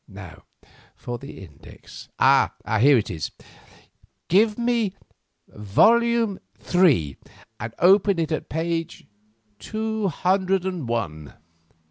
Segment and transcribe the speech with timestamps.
[0.07, 0.45] Now
[0.95, 2.09] for the index.
[2.17, 2.53] Ah!
[2.79, 3.29] here it is.
[4.29, 4.95] Give me
[5.47, 7.17] volume three,
[7.59, 9.05] and open it at page
[9.59, 11.35] two hundred and one."